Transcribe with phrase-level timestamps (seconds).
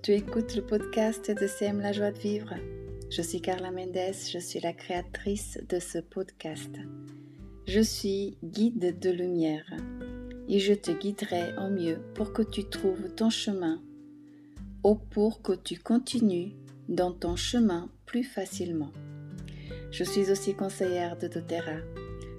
[0.00, 2.54] Tu écoutes le podcast de CM La Joie de Vivre.
[3.10, 6.70] Je suis Carla Mendes, je suis la créatrice de ce podcast.
[7.66, 9.66] Je suis guide de lumière
[10.48, 13.82] et je te guiderai au mieux pour que tu trouves ton chemin
[14.84, 16.52] ou pour que tu continues
[16.88, 18.92] dans ton chemin plus facilement.
[19.90, 21.80] Je suis aussi conseillère de doTERRA.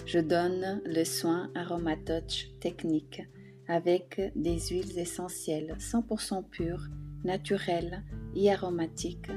[0.05, 3.23] Je donne le soin Aromatouch technique
[3.69, 6.87] avec des huiles essentielles 100% pures
[7.23, 8.03] naturel
[8.35, 9.29] et aromatique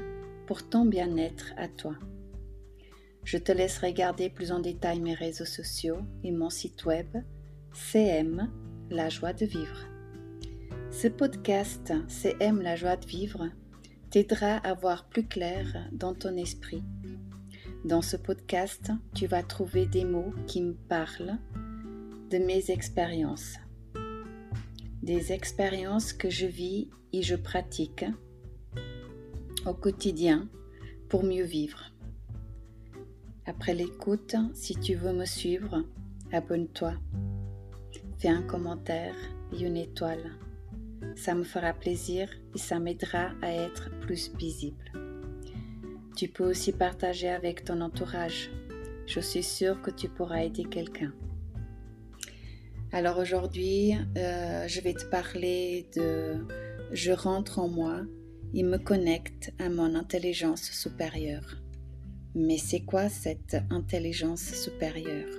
[0.47, 1.95] pour ton bien-être à toi.
[3.23, 7.15] Je te laisse regarder plus en détail mes réseaux sociaux et mon site web
[7.73, 8.49] CM
[8.89, 9.87] La joie de vivre.
[10.91, 13.49] Ce podcast CM La joie de vivre
[14.09, 16.83] t'aidera à voir plus clair dans ton esprit.
[17.85, 21.37] Dans ce podcast, tu vas trouver des mots qui me parlent
[22.29, 23.57] de mes expériences
[25.03, 28.05] des expériences que je vis et je pratique
[29.65, 30.47] au quotidien
[31.09, 31.91] pour mieux vivre.
[33.45, 35.83] Après l'écoute, si tu veux me suivre,
[36.31, 36.93] abonne-toi,
[38.17, 39.15] fais un commentaire
[39.51, 40.37] et une étoile.
[41.17, 44.89] Ça me fera plaisir et ça m'aidera à être plus visible.
[46.15, 48.49] Tu peux aussi partager avec ton entourage.
[49.05, 51.11] Je suis sûre que tu pourras aider quelqu'un.
[52.95, 56.45] Alors aujourd'hui, euh, je vais te parler de
[56.91, 58.01] je rentre en moi
[58.53, 61.57] et me connecte à mon intelligence supérieure.
[62.35, 65.33] Mais c'est quoi cette intelligence supérieure?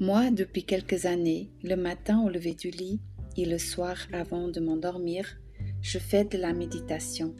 [0.00, 3.00] Moi, depuis quelques années, le matin au lever du lit
[3.36, 5.38] et le soir avant de m'endormir,
[5.82, 7.32] je fais de la méditation.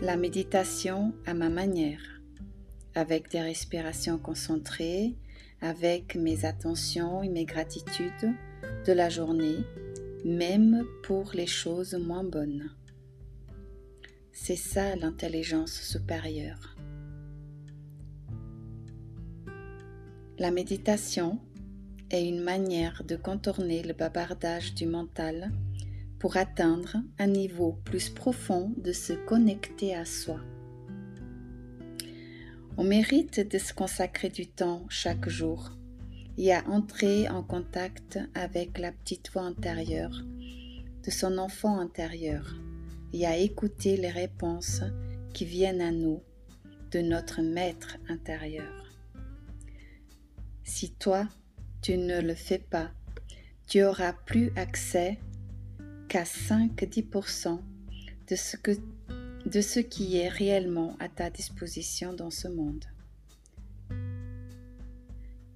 [0.00, 2.22] La méditation à ma manière,
[2.94, 5.14] avec des respirations concentrées,
[5.60, 8.34] avec mes attentions et mes gratitudes
[8.86, 9.58] de la journée,
[10.24, 12.70] même pour les choses moins bonnes.
[14.32, 16.76] C'est ça l'intelligence supérieure.
[20.38, 21.40] La méditation
[22.10, 25.50] est une manière de contourner le bavardage du mental
[26.18, 30.40] pour atteindre un niveau plus profond de se connecter à soi.
[32.80, 35.72] On mérite de se consacrer du temps chaque jour
[36.36, 40.22] et à entrer en contact avec la petite voix intérieure
[41.04, 42.54] de son enfant intérieur
[43.12, 44.82] et à écouter les réponses
[45.34, 46.22] qui viennent à nous
[46.92, 48.94] de notre maître intérieur.
[50.62, 51.28] Si toi,
[51.82, 52.92] tu ne le fais pas,
[53.66, 55.18] tu auras plus accès
[56.08, 57.58] qu'à 5-10%
[58.28, 58.70] de ce que
[59.48, 62.84] de ce qui est réellement à ta disposition dans ce monde.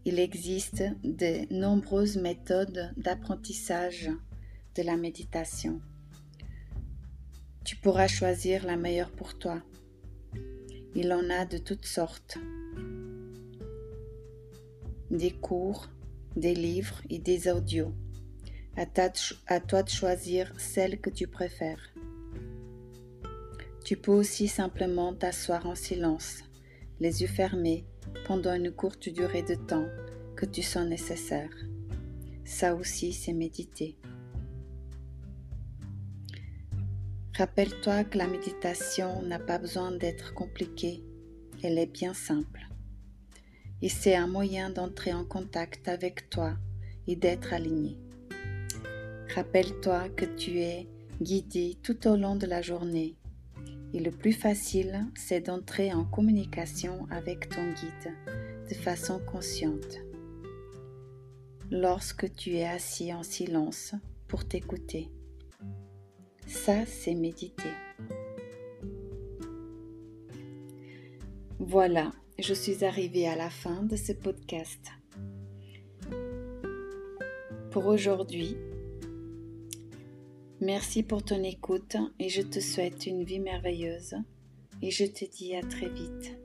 [0.07, 4.11] Il existe de nombreuses méthodes d'apprentissage
[4.77, 5.83] de la méditation.
[7.65, 9.63] Tu pourras choisir la meilleure pour toi.
[10.95, 12.39] Il en a de toutes sortes.
[15.11, 15.91] Des cours,
[16.35, 17.93] des livres et des audios.
[18.77, 21.92] À, toi de choisir celle que tu préfères.
[23.85, 26.45] Tu peux aussi simplement t'asseoir en silence,
[27.01, 27.85] les yeux fermés,
[28.27, 29.89] pendant une courte durée de temps
[30.37, 31.51] que tu sens nécessaire.
[32.45, 33.99] Ça aussi, c'est méditer.
[37.37, 41.03] Rappelle-toi que la méditation n'a pas besoin d'être compliquée,
[41.63, 42.69] elle est bien simple.
[43.81, 46.55] Et c'est un moyen d'entrer en contact avec toi
[47.09, 47.99] et d'être aligné.
[49.35, 50.87] Rappelle-toi que tu es
[51.21, 53.17] guidé tout au long de la journée
[53.95, 58.15] et le plus facile, c'est d'entrer en communication avec ton guide
[58.69, 59.99] de façon consciente.
[61.71, 63.95] Lorsque tu es assis en silence
[64.29, 65.11] pour t'écouter.
[66.47, 67.71] Ça, c'est méditer.
[71.59, 74.81] Voilà, je suis arrivée à la fin de ce podcast.
[77.71, 78.57] Pour aujourd'hui,
[80.63, 84.15] Merci pour ton écoute et je te souhaite une vie merveilleuse
[84.81, 86.39] et je te dis à très vite.